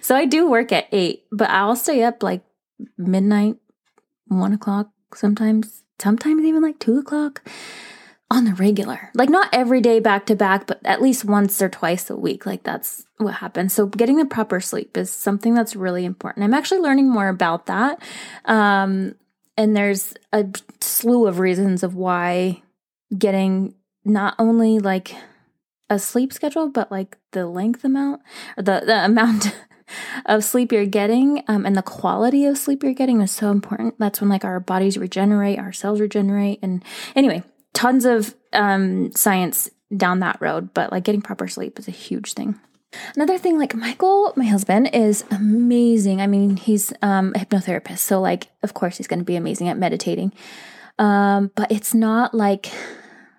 so 0.00 0.16
I 0.16 0.24
do 0.24 0.48
work 0.48 0.72
at 0.72 0.86
eight, 0.92 1.24
but 1.30 1.50
I'll 1.50 1.76
stay 1.76 2.02
up 2.02 2.22
like 2.22 2.42
midnight, 2.96 3.56
one 4.26 4.54
o'clock, 4.54 4.90
sometimes, 5.14 5.82
sometimes 6.00 6.42
even 6.42 6.62
like 6.62 6.78
two 6.78 6.98
o'clock 6.98 7.42
on 8.30 8.44
the 8.44 8.54
regular. 8.54 9.10
Like 9.14 9.28
not 9.28 9.48
every 9.52 9.80
day 9.80 10.00
back 10.00 10.26
to 10.26 10.36
back, 10.36 10.66
but 10.66 10.80
at 10.84 11.00
least 11.00 11.24
once 11.24 11.62
or 11.62 11.68
twice 11.68 12.10
a 12.10 12.16
week. 12.16 12.44
Like 12.44 12.64
that's 12.64 13.06
what 13.18 13.34
happens. 13.34 13.72
So 13.72 13.86
getting 13.86 14.16
the 14.16 14.26
proper 14.26 14.60
sleep 14.60 14.96
is 14.96 15.10
something 15.10 15.54
that's 15.54 15.76
really 15.76 16.04
important. 16.04 16.44
I'm 16.44 16.54
actually 16.54 16.80
learning 16.80 17.08
more 17.08 17.28
about 17.28 17.66
that. 17.66 18.02
Um, 18.44 19.14
and 19.56 19.76
there's 19.76 20.14
a 20.32 20.46
slew 20.80 21.26
of 21.26 21.38
reasons 21.38 21.82
of 21.82 21.94
why 21.94 22.62
getting 23.16 23.74
not 24.04 24.34
only 24.38 24.80
like 24.80 25.14
a 25.88 25.98
sleep 25.98 26.32
schedule, 26.32 26.68
but 26.68 26.90
like 26.90 27.16
the 27.30 27.46
length 27.46 27.84
amount 27.84 28.22
or 28.56 28.64
the, 28.64 28.82
the 28.84 29.04
amount 29.04 29.54
of 30.26 30.42
sleep 30.42 30.72
you're 30.72 30.84
getting 30.84 31.44
um, 31.46 31.64
and 31.64 31.76
the 31.76 31.82
quality 31.82 32.44
of 32.44 32.58
sleep 32.58 32.82
you're 32.82 32.92
getting 32.92 33.20
is 33.20 33.30
so 33.30 33.52
important. 33.52 33.94
That's 34.00 34.20
when 34.20 34.28
like 34.28 34.44
our 34.44 34.58
bodies 34.58 34.98
regenerate, 34.98 35.60
our 35.60 35.72
cells 35.72 36.00
regenerate. 36.00 36.58
And 36.60 36.84
anyway, 37.14 37.44
tons 37.76 38.06
of 38.06 38.34
um, 38.54 39.12
science 39.12 39.70
down 39.94 40.20
that 40.20 40.40
road, 40.40 40.72
but 40.72 40.90
like 40.90 41.04
getting 41.04 41.20
proper 41.20 41.46
sleep 41.46 41.78
is 41.78 41.86
a 41.86 41.92
huge 41.92 42.32
thing. 42.32 42.58
Another 43.14 43.36
thing, 43.36 43.58
like 43.58 43.74
Michael, 43.74 44.32
my 44.34 44.46
husband, 44.46 44.88
is 44.94 45.24
amazing. 45.30 46.22
I 46.22 46.26
mean, 46.26 46.56
he's 46.56 46.94
um, 47.02 47.32
a 47.36 47.40
hypnotherapist, 47.40 47.98
so 47.98 48.20
like, 48.20 48.48
of 48.62 48.72
course, 48.72 48.96
he's 48.96 49.06
going 49.06 49.18
to 49.18 49.24
be 49.24 49.36
amazing 49.36 49.68
at 49.68 49.76
meditating. 49.76 50.32
Um, 50.98 51.50
but 51.54 51.70
it's 51.70 51.92
not 51.92 52.34
like 52.34 52.72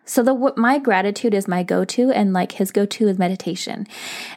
so 0.05 0.21
the 0.21 0.35
what 0.35 0.57
my 0.57 0.77
gratitude 0.77 1.33
is 1.33 1.47
my 1.47 1.63
go-to 1.63 2.11
and 2.11 2.31
like 2.31 2.53
his 2.53 2.71
go-to 2.71 3.07
is 3.07 3.17
meditation. 3.17 3.87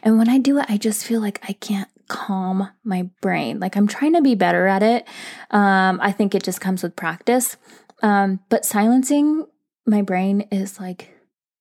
And 0.01 0.17
when 0.17 0.27
I 0.27 0.39
do 0.39 0.57
it, 0.57 0.65
I 0.67 0.77
just 0.77 1.05
feel 1.05 1.21
like 1.21 1.39
I 1.47 1.53
can't 1.53 1.87
calm 2.07 2.69
my 2.83 3.03
brain. 3.21 3.59
Like 3.59 3.77
I'm 3.77 3.87
trying 3.87 4.13
to 4.13 4.21
be 4.21 4.33
better 4.33 4.65
at 4.65 4.81
it. 4.81 5.07
Um, 5.51 5.99
I 6.01 6.11
think 6.11 6.33
it 6.33 6.43
just 6.43 6.59
comes 6.59 6.81
with 6.81 6.95
practice. 6.95 7.57
Um, 8.01 8.39
but 8.49 8.65
silencing 8.65 9.45
my 9.85 10.01
brain 10.01 10.41
is 10.51 10.79
like 10.79 11.09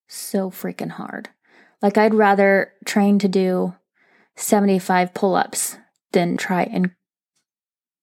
so 0.08 0.50
freaking 0.50 0.90
hard. 0.90 1.28
Like 1.82 1.96
I'd 1.96 2.14
rather 2.14 2.72
train 2.84 3.19
to 3.20 3.28
do 3.28 3.75
75 4.37 5.14
pull-ups 5.14 5.76
than 6.12 6.37
try 6.37 6.64
and 6.64 6.90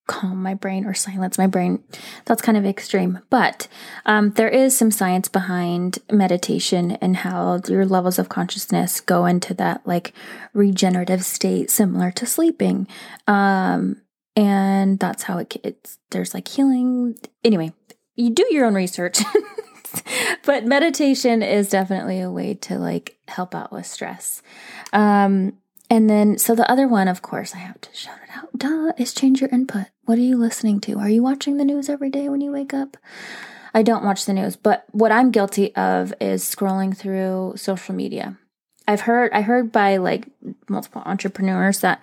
calm 0.07 0.41
my 0.41 0.53
brain 0.53 0.85
or 0.85 0.93
silence 0.93 1.37
my 1.37 1.47
brain. 1.47 1.83
That's 2.25 2.41
kind 2.41 2.57
of 2.57 2.65
extreme. 2.65 3.19
But 3.29 3.67
um, 4.05 4.31
there 4.31 4.49
is 4.49 4.75
some 4.75 4.89
science 4.89 5.27
behind 5.27 5.99
meditation 6.09 6.91
and 6.93 7.17
how 7.17 7.59
your 7.67 7.85
levels 7.85 8.17
of 8.17 8.29
consciousness 8.29 9.01
go 9.01 9.25
into 9.25 9.53
that 9.55 9.85
like 9.85 10.13
regenerative 10.53 11.23
state, 11.23 11.69
similar 11.69 12.11
to 12.11 12.25
sleeping. 12.25 12.87
Um, 13.27 14.01
and 14.35 14.99
that's 14.99 15.23
how 15.23 15.39
it 15.39 15.57
it's 15.63 15.97
there's 16.11 16.33
like 16.33 16.47
healing. 16.47 17.15
Anyway, 17.43 17.73
you 18.15 18.29
do 18.29 18.47
your 18.49 18.65
own 18.65 18.75
research. 18.75 19.19
but 20.45 20.65
meditation 20.65 21.41
is 21.41 21.69
definitely 21.69 22.19
a 22.19 22.31
way 22.31 22.53
to 22.55 22.77
like 22.77 23.17
help 23.27 23.53
out 23.55 23.71
with 23.71 23.85
stress. 23.85 24.41
Um, 24.93 25.53
and 25.89 26.09
then, 26.09 26.37
so 26.37 26.53
the 26.53 26.69
other 26.69 26.87
one, 26.87 27.07
of 27.07 27.21
course, 27.21 27.55
I 27.55 27.59
have 27.59 27.79
to 27.81 27.95
shout 27.95 28.19
it 28.23 28.37
out, 28.37 28.49
duh, 28.57 28.91
is 28.97 29.13
change 29.13 29.39
your 29.39 29.49
input. 29.51 29.87
What 30.05 30.17
are 30.17 30.21
you 30.21 30.37
listening 30.37 30.81
to? 30.81 30.99
Are 30.99 31.09
you 31.09 31.23
watching 31.23 31.57
the 31.57 31.65
news 31.65 31.89
every 31.89 32.09
day 32.09 32.27
when 32.27 32.41
you 32.41 32.51
wake 32.51 32.73
up? 32.73 32.97
I 33.73 33.83
don't 33.83 34.03
watch 34.03 34.25
the 34.25 34.33
news, 34.33 34.55
but 34.55 34.85
what 34.91 35.11
I'm 35.11 35.31
guilty 35.31 35.73
of 35.75 36.13
is 36.19 36.43
scrolling 36.43 36.95
through 36.95 37.53
social 37.55 37.95
media. 37.95 38.37
I've 38.87 39.01
heard, 39.01 39.31
I 39.33 39.41
heard 39.41 39.71
by 39.71 39.97
like 39.97 40.27
multiple 40.67 41.03
entrepreneurs 41.05 41.81
that 41.81 42.01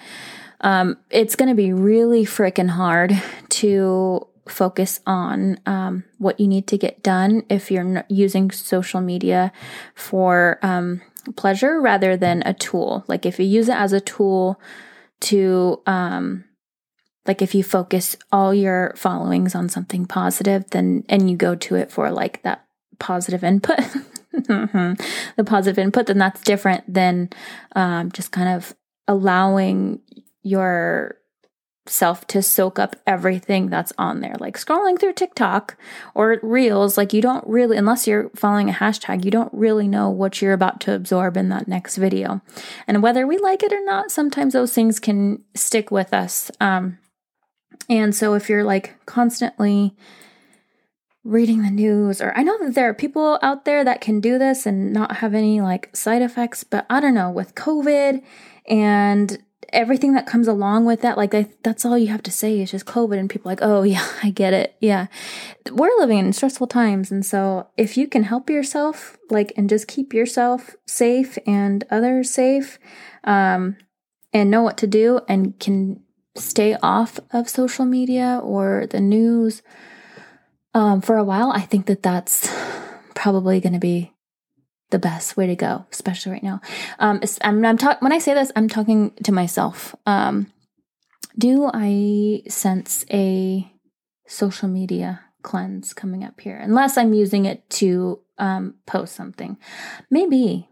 um, 0.60 0.96
it's 1.10 1.36
going 1.36 1.48
to 1.48 1.54
be 1.54 1.72
really 1.72 2.24
freaking 2.24 2.70
hard 2.70 3.12
to 3.50 4.26
focus 4.48 5.00
on 5.06 5.58
um, 5.66 6.04
what 6.18 6.38
you 6.38 6.46
need 6.46 6.66
to 6.68 6.78
get 6.78 7.02
done 7.02 7.44
if 7.48 7.70
you're 7.70 8.04
using 8.08 8.50
social 8.50 9.00
media 9.00 9.52
for 9.94 10.58
um, 10.62 11.00
pleasure 11.36 11.80
rather 11.80 12.16
than 12.16 12.42
a 12.44 12.54
tool. 12.54 13.04
Like 13.08 13.24
if 13.24 13.38
you 13.38 13.46
use 13.46 13.68
it 13.68 13.76
as 13.76 13.92
a 13.92 14.00
tool 14.00 14.60
to, 15.20 15.80
um, 15.86 16.44
like 17.26 17.40
if 17.40 17.54
you 17.54 17.64
focus 17.64 18.16
all 18.30 18.52
your 18.52 18.92
followings 18.96 19.54
on 19.54 19.68
something 19.68 20.04
positive, 20.04 20.68
then, 20.70 21.04
and 21.08 21.30
you 21.30 21.36
go 21.36 21.54
to 21.54 21.74
it 21.76 21.90
for 21.90 22.10
like 22.10 22.42
that 22.42 22.66
positive 22.98 23.42
input, 23.42 23.78
the 24.32 25.44
positive 25.46 25.78
input, 25.78 26.06
then 26.06 26.18
that's 26.18 26.42
different 26.42 26.92
than 26.92 27.30
um, 27.74 28.12
just 28.12 28.30
kind 28.30 28.54
of 28.54 28.74
allowing 29.08 30.00
your 30.42 31.16
self 31.87 32.26
to 32.26 32.43
soak 32.43 32.79
up 32.79 32.97
everything 33.07 33.69
that's 33.69 33.93
on 33.99 34.21
there. 34.21 34.37
Like 34.41 34.57
scrolling 34.57 34.99
through 34.99 35.12
TikTok 35.12 35.76
or 36.14 36.38
Reels, 36.43 36.97
like 36.97 37.12
you 37.12 37.21
don't 37.21 37.47
really, 37.47 37.76
unless 37.76 38.07
you're 38.07 38.31
following 38.31 38.71
a 38.71 38.73
hashtag, 38.73 39.25
you 39.25 39.31
don't 39.31 39.53
really 39.53 39.87
know 39.87 40.09
what 40.09 40.41
you're 40.41 40.55
about 40.55 40.81
to 40.83 40.95
absorb 40.95 41.37
in 41.37 41.50
that 41.50 41.69
next 41.69 41.97
video. 41.97 42.41
And 42.87 43.03
whether 43.03 43.26
we 43.26 43.37
like 43.37 43.62
it 43.62 43.73
or 43.73 43.85
not, 43.85 44.11
sometimes 44.11 44.55
those 44.55 44.73
things 44.73 44.99
can 44.99 45.43
stick 45.55 45.91
with 45.91 46.14
us. 46.14 46.50
Um, 46.61 46.99
and 47.88 48.14
so 48.14 48.35
if 48.35 48.49
you're 48.49 48.64
like 48.64 48.95
constantly 49.05 49.95
reading 51.23 51.62
the 51.62 51.71
news, 51.71 52.21
or 52.21 52.33
I 52.37 52.43
know 52.43 52.59
that 52.64 52.75
there 52.75 52.88
are 52.88 52.95
people 52.95 53.38
out 53.43 53.67
there 53.67 53.85
that 53.85 54.00
can 54.00 54.21
do 54.21 54.38
this 54.38 54.64
and 54.64 54.93
not 54.93 55.17
have 55.17 55.35
any 55.35 55.61
like 55.61 55.95
side 55.95 56.23
effects, 56.23 56.64
but 56.64 56.87
I 56.88 57.00
don't 57.00 57.14
know, 57.14 57.31
with 57.31 57.55
COVID 57.55 58.23
and 58.69 59.38
everything 59.75 60.14
that 60.14 60.26
comes 60.26 60.49
along 60.49 60.85
with 60.85 61.02
that 61.02 61.16
like 61.19 61.62
that's 61.62 61.85
all 61.85 61.99
you 61.99 62.09
have 62.09 62.23
to 62.23 62.31
say 62.31 62.61
is 62.61 62.71
just 62.71 62.87
covid 62.87 63.19
and 63.19 63.28
people 63.28 63.50
like 63.50 63.59
oh 63.62 63.83
yeah 63.95 64.07
i 64.23 64.31
get 64.31 64.52
it. 64.52 64.76
Yeah. 64.81 65.07
We're 65.71 65.99
living 65.99 66.19
in 66.19 66.33
stressful 66.33 66.66
times. 66.66 67.11
And 67.11 67.25
so 67.25 67.69
if 67.76 67.97
you 67.97 68.07
can 68.07 68.25
help 68.25 68.50
yourself 68.50 69.19
like 69.31 69.52
and 69.57 69.69
just 69.69 69.88
keep 69.88 70.12
yourself 70.12 70.76
safe 70.87 71.38
and 71.47 71.85
others 71.90 72.31
safe 72.31 72.78
um 73.25 73.76
and 74.33 74.50
know 74.50 74.62
what 74.62 74.76
to 74.78 74.87
do 74.87 75.21
and 75.28 75.59
can 75.59 76.00
stay 76.37 76.76
off 76.83 77.21
of 77.33 77.49
social 77.49 77.85
media 77.85 78.40
or 78.43 78.87
the 78.90 79.00
news 79.00 79.62
um, 80.75 81.00
for 81.00 81.16
a 81.16 81.25
while 81.25 81.52
i 81.52 81.61
think 81.61 81.87
that 81.87 82.02
that's 82.02 82.52
probably 83.14 83.61
going 83.61 83.73
to 83.73 83.78
be 83.78 84.13
the 84.94 84.98
best 85.00 85.36
way 85.36 85.48
to 85.48 85.56
go, 85.56 85.84
especially 85.90 86.30
right 86.30 86.42
now. 86.44 86.60
Um, 87.00 87.20
I'm, 87.42 87.64
I'm 87.64 87.76
talking 87.76 87.98
when 87.98 88.12
I 88.12 88.18
say 88.18 88.32
this, 88.32 88.52
I'm 88.54 88.68
talking 88.68 89.10
to 89.24 89.32
myself. 89.32 89.92
Um, 90.06 90.52
do 91.36 91.68
I 91.74 92.44
sense 92.48 93.04
a 93.10 93.68
social 94.28 94.68
media 94.68 95.20
cleanse 95.42 95.94
coming 95.94 96.22
up 96.22 96.40
here? 96.40 96.56
Unless 96.56 96.96
I'm 96.96 97.12
using 97.12 97.44
it 97.44 97.68
to 97.70 98.20
um, 98.38 98.74
post 98.86 99.16
something, 99.16 99.58
maybe. 100.10 100.68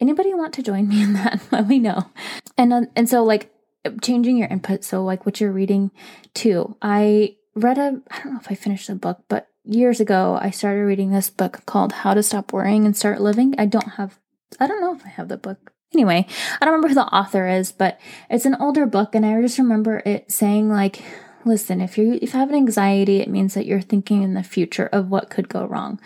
Anybody 0.00 0.32
want 0.32 0.54
to 0.54 0.62
join 0.62 0.88
me 0.88 1.02
in 1.02 1.12
that? 1.12 1.42
Let 1.52 1.68
me 1.68 1.78
know. 1.78 2.08
And 2.56 2.72
uh, 2.72 2.82
and 2.96 3.06
so 3.06 3.22
like 3.22 3.52
changing 4.00 4.38
your 4.38 4.48
input. 4.48 4.82
So 4.82 5.04
like 5.04 5.26
what 5.26 5.42
you're 5.42 5.52
reading 5.52 5.90
too. 6.32 6.74
I 6.80 7.36
read 7.54 7.76
a 7.76 8.00
I 8.10 8.22
don't 8.22 8.32
know 8.32 8.40
if 8.40 8.50
I 8.50 8.54
finished 8.54 8.86
the 8.86 8.94
book, 8.94 9.24
but 9.28 9.47
years 9.68 10.00
ago, 10.00 10.38
I 10.40 10.50
started 10.50 10.80
reading 10.80 11.10
this 11.10 11.30
book 11.30 11.64
called 11.66 11.92
How 11.92 12.14
to 12.14 12.22
Stop 12.22 12.52
Worrying 12.52 12.86
and 12.86 12.96
Start 12.96 13.20
Living. 13.20 13.54
I 13.58 13.66
don't 13.66 13.90
have, 13.90 14.18
I 14.58 14.66
don't 14.66 14.80
know 14.80 14.94
if 14.94 15.04
I 15.04 15.10
have 15.10 15.28
the 15.28 15.36
book. 15.36 15.72
Anyway, 15.94 16.26
I 16.60 16.64
don't 16.64 16.74
remember 16.74 16.88
who 16.88 16.94
the 16.94 17.06
author 17.06 17.48
is, 17.48 17.72
but 17.72 17.98
it's 18.28 18.44
an 18.44 18.56
older 18.56 18.86
book, 18.86 19.14
and 19.14 19.24
I 19.24 19.40
just 19.40 19.58
remember 19.58 20.02
it 20.04 20.30
saying, 20.30 20.68
like, 20.68 21.02
listen, 21.44 21.80
if 21.80 21.96
you 21.96 22.18
if 22.20 22.34
you 22.34 22.38
have 22.38 22.50
an 22.50 22.54
anxiety, 22.54 23.20
it 23.20 23.28
means 23.30 23.54
that 23.54 23.64
you're 23.64 23.80
thinking 23.80 24.22
in 24.22 24.34
the 24.34 24.42
future 24.42 24.86
of 24.86 25.08
what 25.08 25.30
could 25.30 25.48
go 25.48 25.64
wrong. 25.64 25.98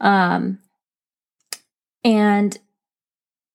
Um, 0.00 0.60
and 2.02 2.56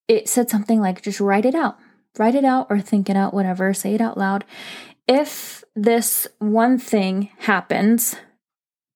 it 0.07 0.29
said 0.29 0.49
something 0.51 0.79
like, 0.79 1.01
just 1.01 1.19
write 1.19 1.45
it 1.45 1.55
out, 1.55 1.79
write 2.19 2.35
it 2.35 2.45
out, 2.45 2.67
or 2.69 2.79
think 2.79 3.09
it 3.09 3.15
out, 3.15 3.33
whatever, 3.33 3.73
say 3.73 3.95
it 3.95 4.01
out 4.01 4.17
loud. 4.17 4.43
If 5.07 5.63
this 5.75 6.27
one 6.37 6.77
thing 6.77 7.29
happens, 7.39 8.15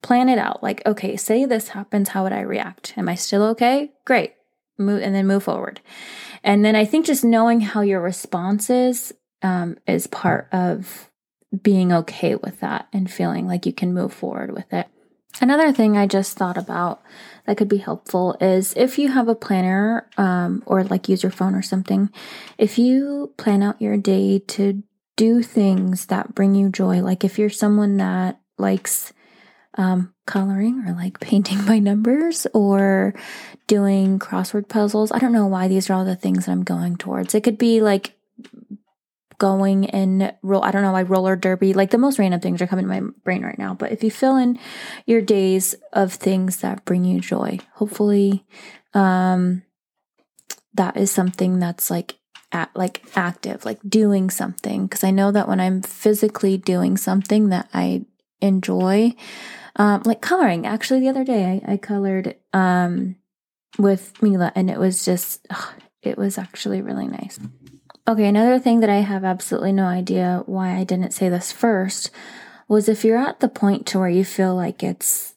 plan 0.05 0.29
it 0.29 0.37
out. 0.37 0.61
Like, 0.61 0.85
okay, 0.85 1.17
say 1.17 1.45
this 1.45 1.69
happens, 1.69 2.09
how 2.09 2.21
would 2.23 2.31
I 2.31 2.41
react? 2.41 2.93
Am 2.95 3.09
I 3.09 3.15
still 3.15 3.41
okay? 3.41 3.91
Great. 4.05 4.35
Move 4.77 5.01
and 5.01 5.15
then 5.15 5.25
move 5.25 5.43
forward. 5.43 5.81
And 6.43 6.63
then 6.63 6.75
I 6.75 6.85
think 6.85 7.07
just 7.07 7.23
knowing 7.23 7.59
how 7.61 7.81
your 7.81 7.99
response 7.99 8.69
is 8.69 9.15
um, 9.41 9.77
is 9.87 10.05
part 10.05 10.47
of 10.51 11.09
being 11.59 11.91
okay 11.91 12.35
with 12.35 12.59
that 12.59 12.87
and 12.93 13.09
feeling 13.09 13.47
like 13.47 13.65
you 13.65 13.73
can 13.73 13.95
move 13.95 14.13
forward 14.13 14.53
with 14.53 14.71
it. 14.71 14.85
Another 15.41 15.71
thing 15.71 15.97
I 15.97 16.05
just 16.05 16.37
thought 16.37 16.57
about 16.57 17.01
that 17.47 17.57
could 17.57 17.67
be 17.67 17.77
helpful 17.77 18.37
is 18.39 18.75
if 18.77 18.99
you 18.99 19.09
have 19.09 19.27
a 19.27 19.33
planner 19.33 20.07
um, 20.17 20.61
or 20.67 20.83
like 20.83 21.09
use 21.09 21.23
your 21.23 21.31
phone 21.31 21.55
or 21.55 21.63
something, 21.63 22.11
if 22.59 22.77
you 22.77 23.33
plan 23.37 23.63
out 23.63 23.81
your 23.81 23.97
day 23.97 24.37
to 24.37 24.83
do 25.17 25.41
things 25.41 26.05
that 26.07 26.35
bring 26.35 26.53
you 26.53 26.69
joy, 26.69 27.01
like 27.01 27.23
if 27.23 27.39
you're 27.39 27.49
someone 27.49 27.97
that 27.97 28.39
likes 28.59 29.11
um, 29.75 30.13
coloring 30.25 30.83
or 30.87 30.93
like 30.93 31.19
painting 31.21 31.65
by 31.65 31.79
numbers 31.79 32.47
or 32.53 33.13
doing 33.67 34.19
crossword 34.19 34.69
puzzles. 34.69 35.11
I 35.11 35.19
don't 35.19 35.33
know 35.33 35.47
why 35.47 35.67
these 35.67 35.89
are 35.89 35.93
all 35.93 36.05
the 36.05 36.15
things 36.15 36.45
that 36.45 36.51
I'm 36.51 36.63
going 36.63 36.97
towards. 36.97 37.35
It 37.35 37.43
could 37.43 37.57
be 37.57 37.81
like 37.81 38.13
going 39.37 39.89
and 39.89 40.33
roll, 40.41 40.63
I 40.63 40.71
don't 40.71 40.81
know, 40.81 40.91
like 40.91 41.09
roller 41.09 41.35
derby, 41.35 41.73
like 41.73 41.91
the 41.91 41.97
most 41.97 42.19
random 42.19 42.39
things 42.39 42.61
are 42.61 42.67
coming 42.67 42.85
to 42.85 42.89
my 42.89 43.01
brain 43.23 43.43
right 43.43 43.57
now. 43.57 43.73
But 43.73 43.91
if 43.91 44.03
you 44.03 44.11
fill 44.11 44.37
in 44.37 44.59
your 45.05 45.21
days 45.21 45.75
of 45.93 46.13
things 46.13 46.57
that 46.57 46.85
bring 46.85 47.03
you 47.05 47.19
joy, 47.19 47.59
hopefully, 47.73 48.45
um, 48.93 49.63
that 50.73 50.97
is 50.97 51.11
something 51.11 51.59
that's 51.59 51.89
like 51.89 52.15
at 52.51 52.69
like 52.75 53.01
active, 53.15 53.65
like 53.65 53.79
doing 53.87 54.29
something. 54.29 54.87
Cause 54.87 55.03
I 55.03 55.11
know 55.11 55.31
that 55.31 55.47
when 55.47 55.59
I'm 55.59 55.81
physically 55.81 56.57
doing 56.57 56.97
something 56.97 57.49
that 57.49 57.69
I 57.73 58.05
enjoy, 58.41 59.15
um, 59.75 60.01
like 60.05 60.21
coloring. 60.21 60.65
Actually, 60.65 61.01
the 61.01 61.09
other 61.09 61.23
day 61.23 61.61
I, 61.65 61.73
I 61.73 61.77
colored 61.77 62.35
um, 62.53 63.15
with 63.77 64.21
Mila, 64.21 64.51
and 64.55 64.69
it 64.69 64.79
was 64.79 65.05
just, 65.05 65.45
ugh, 65.49 65.73
it 66.01 66.17
was 66.17 66.37
actually 66.37 66.81
really 66.81 67.07
nice. 67.07 67.39
Okay, 68.07 68.27
another 68.27 68.59
thing 68.59 68.81
that 68.81 68.89
I 68.89 68.97
have 68.97 69.23
absolutely 69.23 69.71
no 69.71 69.85
idea 69.85 70.43
why 70.45 70.75
I 70.75 70.83
didn't 70.83 71.13
say 71.13 71.27
this 71.27 71.51
first 71.51 72.11
was 72.67 72.87
if 72.87 73.03
you're 73.03 73.17
at 73.17 73.39
the 73.39 73.49
point 73.49 73.85
to 73.87 73.99
where 73.99 74.09
you 74.09 74.23
feel 74.23 74.55
like 74.55 74.83
it's 74.83 75.35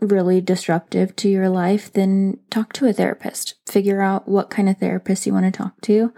really 0.00 0.40
disruptive 0.40 1.16
to 1.16 1.28
your 1.28 1.48
life, 1.48 1.92
then 1.92 2.38
talk 2.50 2.72
to 2.74 2.86
a 2.86 2.92
therapist. 2.92 3.54
Figure 3.66 4.02
out 4.02 4.28
what 4.28 4.50
kind 4.50 4.68
of 4.68 4.78
therapist 4.78 5.26
you 5.26 5.32
want 5.32 5.46
to 5.46 5.50
talk 5.50 5.80
to, 5.82 6.12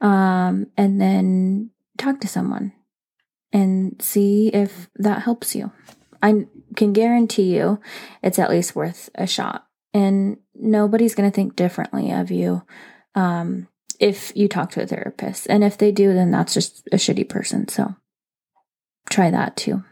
um, 0.00 0.66
and 0.76 1.00
then 1.00 1.70
talk 1.98 2.20
to 2.20 2.28
someone 2.28 2.72
and 3.52 4.00
see 4.00 4.48
if 4.48 4.88
that 4.96 5.22
helps 5.22 5.54
you. 5.54 5.72
I 6.22 6.46
can 6.76 6.92
guarantee 6.92 7.54
you 7.56 7.80
it's 8.22 8.38
at 8.38 8.50
least 8.50 8.76
worth 8.76 9.10
a 9.14 9.26
shot. 9.26 9.66
And 9.92 10.38
nobody's 10.54 11.14
going 11.14 11.30
to 11.30 11.34
think 11.34 11.56
differently 11.56 12.12
of 12.12 12.30
you 12.30 12.62
um, 13.14 13.68
if 14.00 14.32
you 14.34 14.48
talk 14.48 14.70
to 14.70 14.82
a 14.82 14.86
therapist. 14.86 15.46
And 15.50 15.62
if 15.62 15.76
they 15.76 15.92
do, 15.92 16.14
then 16.14 16.30
that's 16.30 16.54
just 16.54 16.86
a 16.92 16.96
shitty 16.96 17.28
person. 17.28 17.68
So 17.68 17.94
try 19.10 19.30
that 19.30 19.56
too. 19.56 19.84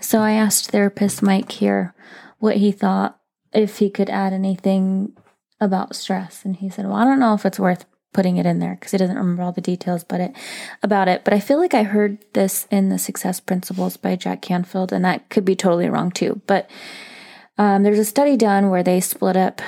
So 0.00 0.20
I 0.20 0.32
asked 0.32 0.70
therapist 0.70 1.22
Mike 1.22 1.52
here 1.52 1.94
what 2.38 2.56
he 2.56 2.72
thought 2.72 3.20
if 3.52 3.78
he 3.78 3.88
could 3.88 4.10
add 4.10 4.32
anything 4.32 5.12
about 5.60 5.94
stress. 5.94 6.44
And 6.44 6.56
he 6.56 6.68
said, 6.68 6.86
Well, 6.86 6.96
I 6.96 7.04
don't 7.04 7.20
know 7.20 7.34
if 7.34 7.46
it's 7.46 7.60
worth 7.60 7.84
putting 8.12 8.36
it 8.36 8.46
in 8.46 8.58
there 8.58 8.74
because 8.74 8.92
he 8.92 8.98
doesn't 8.98 9.16
remember 9.16 9.42
all 9.42 9.52
the 9.52 9.60
details 9.60 10.04
but 10.04 10.20
it 10.20 10.36
about 10.82 11.08
it. 11.08 11.24
But 11.24 11.34
i 11.34 11.40
feel 11.40 11.58
like 11.58 11.74
i 11.74 11.82
heard 11.82 12.18
this 12.32 12.66
in 12.70 12.88
the 12.88 12.98
success 12.98 13.40
principles 13.40 13.96
by 13.96 14.16
jack 14.16 14.42
canfield 14.42 14.92
and 14.92 15.04
that 15.04 15.28
could 15.28 15.44
be 15.44 15.56
totally 15.56 15.88
wrong 15.88 16.10
too. 16.10 16.40
But 16.46 16.70
um, 17.58 17.82
there's 17.82 17.98
a 17.98 18.04
study 18.04 18.36
done 18.36 18.70
where 18.70 18.82
they 18.82 19.00
split 19.00 19.36
up 19.36 19.60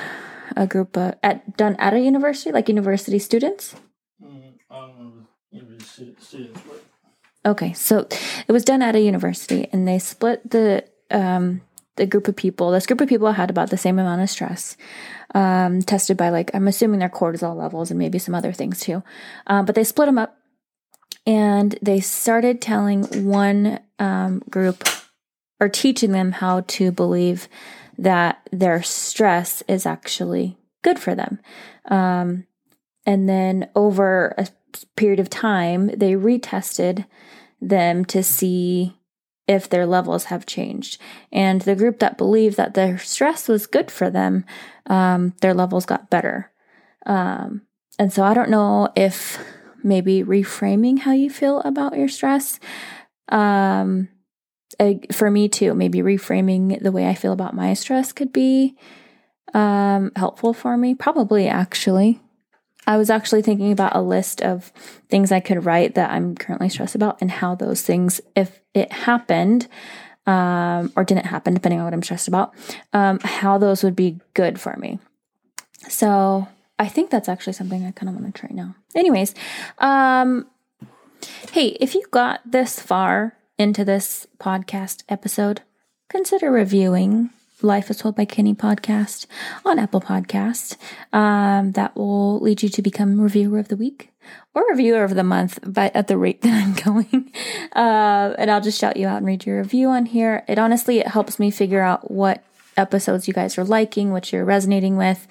a 0.55 0.67
group 0.67 0.97
of, 0.97 1.15
at 1.21 1.57
done 1.57 1.75
at 1.77 1.93
a 1.93 1.99
university 1.99 2.51
like 2.51 2.69
university 2.69 3.19
students? 3.19 3.75
Mm, 4.23 4.53
okay 7.45 7.73
so 7.73 8.07
it 8.47 8.51
was 8.51 8.65
done 8.65 8.81
at 8.81 8.95
a 8.95 8.99
university 8.99 9.67
and 9.71 9.87
they 9.87 9.99
split 9.99 10.49
the 10.49 10.83
um, 11.11 11.61
the 11.95 12.05
group 12.05 12.27
of 12.27 12.35
people 12.35 12.71
this 12.71 12.85
group 12.85 13.01
of 13.01 13.09
people 13.09 13.31
had 13.31 13.49
about 13.49 13.69
the 13.69 13.77
same 13.77 13.99
amount 13.99 14.21
of 14.21 14.29
stress 14.29 14.75
um, 15.35 15.81
tested 15.81 16.17
by 16.17 16.29
like 16.29 16.49
I'm 16.53 16.67
assuming 16.67 16.99
their 16.99 17.09
cortisol 17.09 17.55
levels 17.55 17.91
and 17.91 17.99
maybe 17.99 18.17
some 18.17 18.33
other 18.33 18.53
things 18.53 18.79
too. 18.79 19.03
Uh, 19.45 19.61
but 19.61 19.75
they 19.75 19.83
split 19.83 20.07
them 20.07 20.17
up 20.17 20.37
and 21.27 21.77
they 21.81 21.99
started 21.99 22.61
telling 22.61 23.03
one 23.25 23.79
um, 23.99 24.41
group 24.49 24.87
or 25.59 25.69
teaching 25.69 26.11
them 26.11 26.31
how 26.31 26.61
to 26.61 26.91
believe 26.91 27.47
that 27.97 28.47
their 28.51 28.81
stress 28.81 29.61
is 29.67 29.85
actually 29.85 30.57
good 30.83 30.99
for 30.99 31.15
them. 31.15 31.39
Um, 31.85 32.45
and 33.05 33.27
then 33.27 33.69
over 33.75 34.33
a 34.37 34.47
period 34.95 35.19
of 35.19 35.29
time, 35.29 35.87
they 35.87 36.13
retested 36.13 37.05
them 37.61 38.05
to 38.05 38.23
see 38.23 38.94
if 39.47 39.69
their 39.69 39.85
levels 39.85 40.25
have 40.25 40.45
changed. 40.45 40.99
And 41.31 41.61
the 41.61 41.75
group 41.75 41.99
that 41.99 42.17
believed 42.17 42.57
that 42.57 42.73
their 42.73 42.97
stress 42.97 43.47
was 43.47 43.67
good 43.67 43.91
for 43.91 44.09
them, 44.09 44.45
um, 44.87 45.33
their 45.41 45.53
levels 45.53 45.85
got 45.85 46.09
better. 46.09 46.51
Um, 47.05 47.61
and 47.99 48.11
so 48.11 48.23
I 48.23 48.33
don't 48.33 48.49
know 48.49 48.89
if 48.95 49.39
maybe 49.83 50.23
reframing 50.23 50.99
how 50.99 51.11
you 51.11 51.29
feel 51.29 51.59
about 51.61 51.95
your 51.97 52.07
stress. 52.07 52.59
Um, 53.29 54.09
for 55.11 55.29
me 55.29 55.47
too, 55.47 55.73
maybe 55.73 55.99
reframing 55.99 56.81
the 56.81 56.91
way 56.91 57.07
I 57.07 57.13
feel 57.13 57.31
about 57.31 57.53
my 57.55 57.73
stress 57.75 58.11
could 58.11 58.33
be 58.33 58.75
um, 59.53 60.11
helpful 60.15 60.53
for 60.53 60.75
me. 60.75 60.95
Probably, 60.95 61.47
actually. 61.47 62.19
I 62.87 62.97
was 62.97 63.09
actually 63.09 63.41
thinking 63.41 63.71
about 63.71 63.95
a 63.95 64.01
list 64.01 64.41
of 64.41 64.71
things 65.09 65.31
I 65.31 65.39
could 65.39 65.65
write 65.65 65.95
that 65.95 66.11
I'm 66.11 66.35
currently 66.35 66.69
stressed 66.69 66.95
about 66.95 67.19
and 67.21 67.31
how 67.31 67.55
those 67.55 67.81
things, 67.81 68.21
if 68.35 68.59
it 68.75 68.91
happened 68.91 69.67
um, 70.27 70.91
or 70.95 71.03
didn't 71.03 71.25
happen, 71.25 71.53
depending 71.53 71.79
on 71.79 71.85
what 71.85 71.93
I'm 71.93 72.03
stressed 72.03 72.27
about, 72.27 72.53
um, 72.93 73.19
how 73.23 73.57
those 73.57 73.83
would 73.83 73.95
be 73.95 74.19
good 74.33 74.59
for 74.59 74.75
me. 74.77 74.99
So 75.87 76.47
I 76.77 76.87
think 76.87 77.09
that's 77.09 77.29
actually 77.29 77.53
something 77.53 77.85
I 77.85 77.91
kind 77.91 78.09
of 78.09 78.21
want 78.21 78.33
to 78.33 78.39
try 78.39 78.49
now. 78.51 78.75
Anyways, 78.95 79.33
um, 79.79 80.47
hey, 81.51 81.69
if 81.79 81.95
you 81.95 82.03
got 82.11 82.41
this 82.45 82.79
far 82.79 83.37
into 83.57 83.85
this 83.85 84.27
podcast 84.39 85.03
episode, 85.07 85.61
consider 86.09 86.51
reviewing 86.51 87.29
Life 87.61 87.89
as 87.89 87.97
Told 87.97 88.15
by 88.15 88.25
Kenny 88.25 88.53
podcast 88.53 89.27
on 89.63 89.79
Apple 89.79 90.01
Podcast. 90.01 90.75
Um, 91.13 91.71
that 91.73 91.95
will 91.95 92.39
lead 92.39 92.61
you 92.61 92.69
to 92.69 92.81
become 92.81 93.21
reviewer 93.21 93.59
of 93.59 93.69
the 93.69 93.77
week. 93.77 94.11
Or 94.53 94.63
reviewer 94.69 95.03
of 95.03 95.15
the 95.15 95.23
month, 95.23 95.59
but 95.63 95.95
at 95.95 96.07
the 96.07 96.17
rate 96.17 96.41
that 96.43 96.63
I'm 96.63 96.73
going. 96.73 97.31
Uh, 97.75 98.33
and 98.37 98.49
I'll 98.49 98.61
just 98.61 98.79
shout 98.79 98.97
you 98.97 99.07
out 99.07 99.17
and 99.17 99.25
read 99.25 99.45
your 99.45 99.59
review 99.59 99.89
on 99.89 100.05
here. 100.05 100.43
It 100.47 100.57
honestly 100.57 100.99
it 100.99 101.07
helps 101.07 101.39
me 101.39 101.51
figure 101.51 101.81
out 101.81 102.09
what 102.11 102.43
episodes 102.77 103.27
you 103.27 103.33
guys 103.33 103.57
are 103.57 103.63
liking, 103.63 104.11
what 104.11 104.31
you're 104.33 104.45
resonating 104.45 104.97
with. 104.97 105.27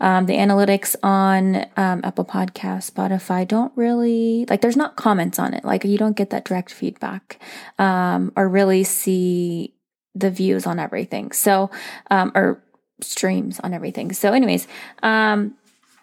Um, 0.00 0.26
the 0.26 0.34
analytics 0.34 0.96
on 1.02 1.66
um, 1.76 2.00
Apple 2.04 2.24
Podcast, 2.24 2.90
Spotify 2.90 3.46
don't 3.46 3.72
really 3.76 4.44
like. 4.48 4.60
There's 4.60 4.76
not 4.76 4.96
comments 4.96 5.38
on 5.38 5.54
it. 5.54 5.64
Like 5.64 5.84
you 5.84 5.98
don't 5.98 6.16
get 6.16 6.30
that 6.30 6.44
direct 6.44 6.72
feedback 6.72 7.40
um, 7.78 8.32
or 8.36 8.48
really 8.48 8.84
see 8.84 9.74
the 10.14 10.30
views 10.30 10.66
on 10.66 10.78
everything. 10.78 11.32
So 11.32 11.70
um, 12.10 12.32
or 12.34 12.62
streams 13.00 13.60
on 13.60 13.72
everything. 13.72 14.12
So, 14.12 14.32
anyways, 14.32 14.66
um, 15.02 15.54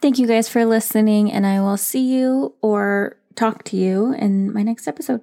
thank 0.01 0.17
you 0.17 0.27
guys 0.27 0.49
for 0.49 0.65
listening, 0.65 1.31
and 1.31 1.45
I 1.45 1.61
will 1.61 1.77
see 1.77 2.01
you 2.01 2.55
or 2.61 3.17
talk 3.35 3.63
to 3.65 3.77
you 3.77 4.13
in 4.13 4.51
my 4.53 4.63
next 4.63 4.87
episode. 4.87 5.21